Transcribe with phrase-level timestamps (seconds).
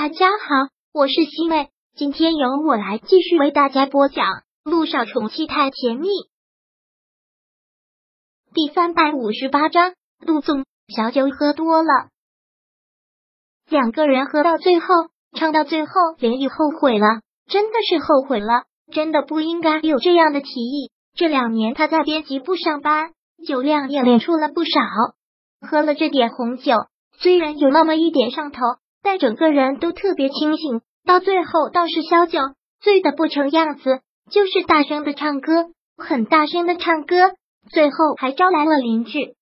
[0.00, 4.26] 大家好，我是西妹，今天由我来继续为大家播讲
[4.62, 6.06] 《陆少宠妻太甜蜜》
[8.54, 9.94] 第三百五十八章。
[10.24, 12.10] 陆总，小酒喝多了，
[13.68, 14.86] 两个人喝到最后，
[15.36, 15.90] 唱到最后，
[16.20, 20.92] 连毅后悔了，真的是后悔了，真的不应该有这样的提议。
[21.16, 24.80] 这两年他在编辑部上班，酒量也练出了不少，
[25.60, 26.76] 喝了这点红酒，
[27.18, 28.60] 虽然有那么一点上头。
[29.08, 32.40] 但整个人都特别清醒，到最后倒是萧九
[32.78, 34.00] 醉的不成样子，
[34.30, 37.16] 就是大声的唱歌，很大声的唱歌，
[37.70, 39.34] 最后还招来了邻居。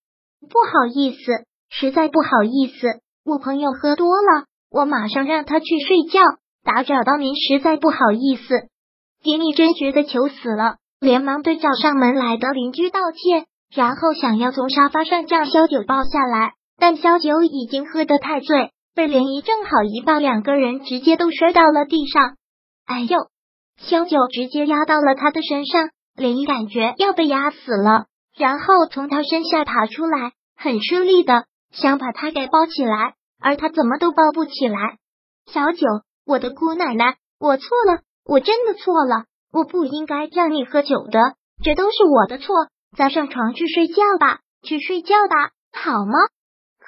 [0.48, 6.20] 不好意思，实在不好意思，我朋友喝多了，我马上让他去睡觉，
[6.62, 8.69] 打扰到您，实在不好意思。
[9.24, 18.70] 丁义真觉得糗死了，连忙对找上门来的邻居道歉，然后想要从沙发上将萧九抱下来，但萧九已经喝得太醉。
[18.96, 22.36] 被涟漪正好一抱，两个人直接都摔到了地上。
[22.86, 23.19] 哎呦，
[23.77, 34.97] 萧九直接压到了他的身上，涟漪感觉要被压死了，然后从他身下爬出来，很吃力的想把他给抱起来，而他怎么都抱不起来。
[35.52, 35.86] 小九，
[36.24, 42.55] 我的姑奶奶，我错了，我真的错了，我不应该让你喝酒的，这都是我的错。
[42.97, 46.14] 咱上床去睡觉吧，去睡觉吧，好吗？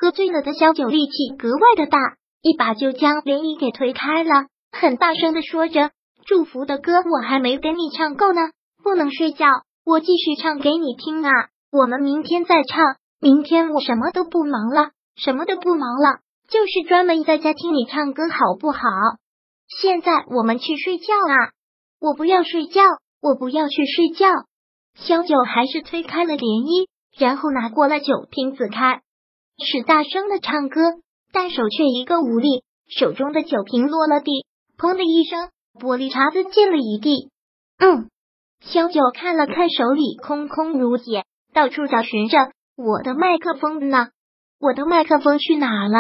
[0.01, 1.99] 喝醉了的小九力气格外的大，
[2.41, 5.91] 一把就将涟漪给推开了，很大声的说着
[6.25, 8.41] ：“祝福的歌我还没给你唱够呢，
[8.85, 9.49] 不能睡觉，
[9.85, 11.33] 我继续唱给你听啊！
[11.73, 18.81] 我们明天再唱，明天我什么都不忙了，什么都不忙了，就是专门在家听你唱歌，好不好？
[19.67, 21.51] 现在我们去睡觉啊！
[22.01, 22.83] 我不要睡觉，
[23.21, 24.29] 我不要去睡觉。”
[24.95, 26.87] 小九还是推开了涟漪，
[27.19, 29.01] 然后拿过了酒瓶子开。
[29.59, 30.81] 是大声的唱歌，
[31.33, 34.47] 但手却一个无力，手中的酒瓶落了地，
[34.78, 37.31] 砰的一声，玻璃碴子溅了一地。
[37.79, 38.09] 嗯，
[38.61, 44.08] 萧九看了看手里空空如也，到处找寻着我的麦克风呢？
[44.61, 45.98] 我的麦克风去哪了？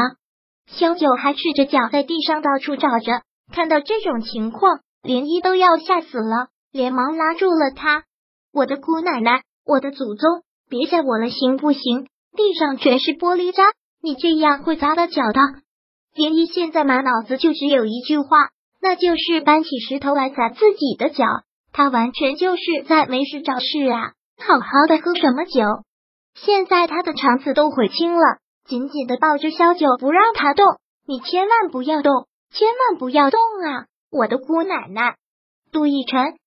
[0.66, 8.04] 萧九还赤着脚在地上到处找着，看到这种情况，连一都要吓死了，连忙拉住了他。
[8.52, 12.08] 我的姑奶奶，我的祖宗，别吓我了，行不行？
[12.36, 13.62] 地上全是玻璃渣，
[14.02, 15.40] 你这样会砸到脚的。
[16.14, 18.50] 林一现在满脑子就只有一句话，
[18.80, 21.24] 那就是搬起石头来砸自己的脚。
[21.72, 24.12] 他完全就是在没事找事啊！
[24.38, 25.62] 好好的喝什么酒？
[26.34, 30.64] 现在他的肠子都悔青了，紧紧的抱着萧九不让他动。
[31.06, 33.86] 你千万不要动，千万不要动啊！
[34.10, 35.16] 我的姑奶奶，
[35.70, 36.38] 杜奕晨！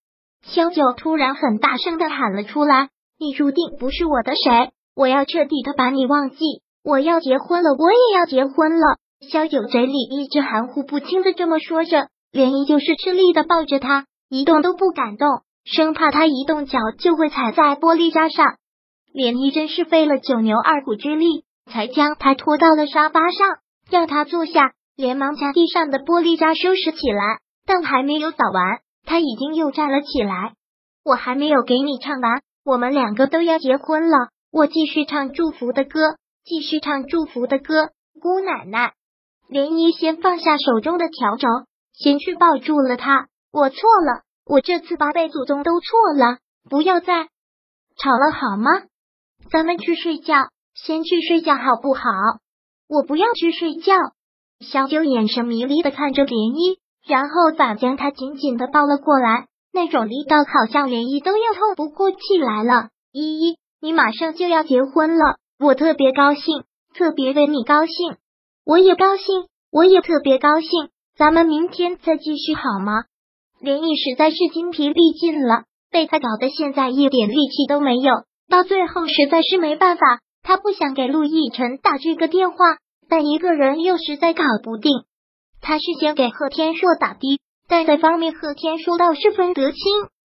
[0.44, 6.38] 萧九突然很大声的喊了出来：“你注定不是我的谁！”我要彻底的把你忘记，
[6.84, 8.98] 我要结婚了，我也要结婚了。
[9.32, 15.28] 萧九嘴里一直含糊不清的这么说着，连依就是吃力的抱着他，一动都不敢动，
[15.64, 18.56] 生怕他一动脚就会踩在玻璃渣上。
[19.14, 23.48] 连依真是费了九牛二虎之力，才将他拖到了沙发上，
[23.90, 27.40] 让他坐下，连忙将地上的玻璃渣收拾起来。
[27.66, 30.54] 但还没有扫完，他已经又站了起来。
[31.06, 34.18] 我还没有给你唱完，我们两个都要结婚了。
[34.52, 37.92] 我继续唱祝福的歌，继续唱祝福的歌。
[38.22, 38.94] 姑奶奶，
[39.50, 43.28] 涟漪先放下手中的笤帚，先去抱住了他。
[43.54, 47.30] 我错了，我这次八辈祖宗都错了，不要再
[47.96, 48.70] 吵了好吗？
[49.50, 52.04] 咱们去睡觉，先去睡觉好不好？
[52.90, 53.94] 我不要去睡觉。
[54.60, 62.90] 小九眼神迷离的看着涟漪，然后反将他紧紧的抱了过来，那种力道好像涟漪都要透不过气来了。
[63.14, 63.61] 依依。
[63.82, 68.16] 你马上就要结婚了，我特别高兴，特别为你高兴。
[68.64, 70.70] 我也高兴，我也特别高兴。
[71.18, 73.06] 咱们明天再继续好吗？
[73.60, 78.14] 连毅实在是精疲力尽了，被他搞得现在一点力气都没有。
[78.48, 82.58] 到最后实在是没办法，他不想给陆亦辰打这个电话，
[83.10, 84.92] 但一个人又实在搞不定。
[85.60, 89.80] 他是先给贺天硕打的，但在方面贺天硕倒是分得清，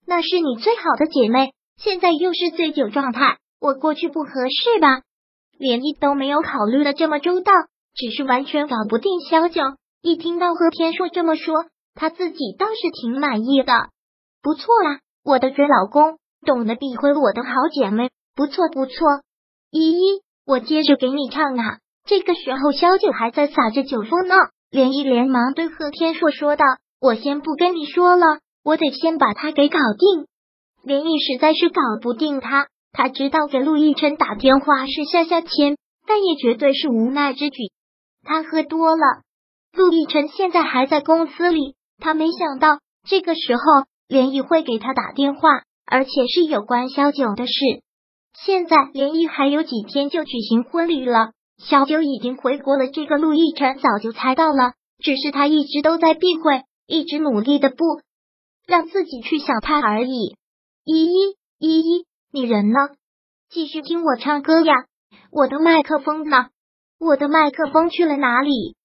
[0.06, 1.52] 那是你最好的姐妹。
[1.81, 5.02] 现在又是醉酒状态，我过去不合适吧？
[5.58, 7.54] 连一都没有考虑的这么周到，
[7.96, 9.62] 只是完全搞不定小九。
[10.02, 11.66] 一听到和天硕这么说，
[11.96, 13.74] 他自己倒是挺满意的。
[14.42, 18.94] 不错啦，我的准老公，懂得避讳我的好姐妹，不错不错。
[19.72, 21.78] 依依，我接着给你唱啊。
[22.06, 24.36] 这个时候，萧九还在撒着酒疯呢。
[24.70, 26.66] 连一连忙对贺天硕说道
[27.02, 28.26] ：“我先不跟你说了，
[28.64, 30.28] 我得先把他给搞定。”
[30.90, 35.78] 连毅实在是搞不定他，他知道给陆亦辰打电话是下下签，
[36.08, 37.58] 但也绝对是无奈之举。
[38.24, 39.04] 他喝多了，
[39.72, 43.62] 陆亦辰现在还在公司里，他没想到这个时候
[44.08, 47.54] 连毅会给他打电话，而且是有关萧九的事。
[48.44, 52.88] 现在连毅还有几天就举行婚礼了，小九已经回国了。
[52.88, 57.76] 这个陆亦辰早就猜到了，只是他一直都在避讳，一直努力的不
[58.66, 60.39] 让自己去想他而已。
[60.92, 62.80] 依依依依，你人呢？
[63.48, 64.74] 继续听我唱歌呀！
[65.32, 66.48] 我的麦克风呢？
[67.00, 68.76] 我的麦克风去了哪里？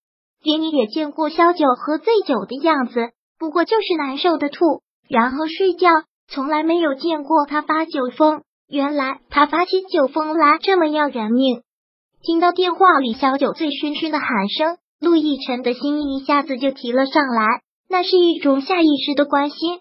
[0.42, 5.88] 连你也见过萧九喝醉酒的样子，不过就是难受的吐，然后睡觉，
[6.28, 8.42] 从来没有见过他发酒疯。
[8.68, 11.62] 原来他发起酒疯来这么要人命。
[12.20, 19.78] 听到电话里萧九醉醺醺的喊声，陆亦辰的心一下子就提了上来，那是一种下意识的关心。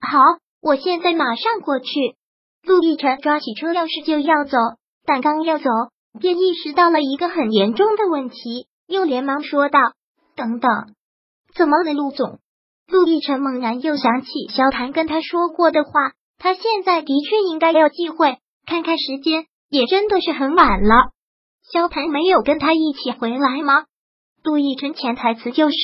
[0.00, 0.18] 好，
[0.62, 1.88] 我现在马上过去。
[2.62, 4.56] 陆亦辰抓起车钥匙就要走，
[5.04, 5.64] 但刚要走，
[6.20, 9.80] 便意识到了一个很严重的问题，又连忙说道
[10.36, 10.70] ：“等等，
[11.56, 12.38] 怎么了，陆总？”
[12.86, 18.38] 陆亦辰猛然又想起萧谭跟他说过的话，他现在的确应该要忌讳。
[18.64, 21.10] 看看时间，也真的是很晚了。
[21.72, 23.86] 萧谭没有跟他一起回来吗？
[24.44, 25.76] 陆亦辰潜台词就是，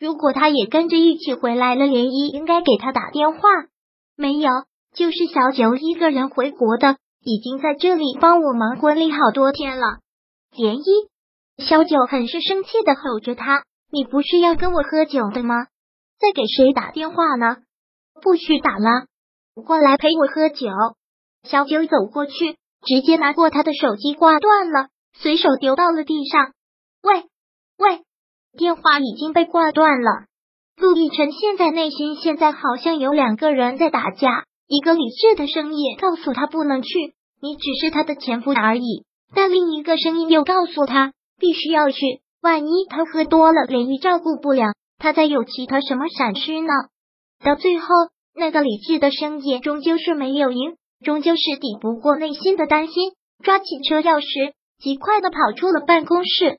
[0.00, 3.38] 如果他也跟着一起回来了，涟漪应该给他打电话。
[4.16, 4.50] 没有。
[4.94, 9.98] 就是小九一个人回国的，已经在这里帮我忙婚礼好多天了。
[10.52, 11.08] 涟漪，
[11.58, 15.66] 小九很是生气的吼着他：“你不是要跟我喝酒的吗？
[16.20, 17.56] 在给谁打电话呢？
[18.22, 19.06] 不许打了，
[19.66, 20.68] 过来陪我喝酒。”
[21.42, 22.56] 小九走过去，
[22.86, 26.52] 直接拿过他的手机挂断了，随手丢到了地上。
[27.02, 27.24] 喂
[27.78, 28.04] 喂，
[28.56, 30.26] 电话已经被挂断了。
[30.76, 34.44] 陆亦辰现在内心现在好像有两个人在打架。
[34.66, 36.88] 一个理智的声音告诉他不能去，
[37.40, 39.04] 你只是他的前夫而已。
[39.34, 42.00] 但另一个声音又告诉他必须要去，
[42.40, 46.72] 万一他喝多了，连玉照顾不了，他再有其他什么闪失呢？
[47.44, 47.86] 到最后，
[48.34, 53.12] 那个理智的声音终究是没有赢，终究是抵不过内心的担心。
[53.42, 56.58] 抓起车钥匙，极快的跑出了办公室。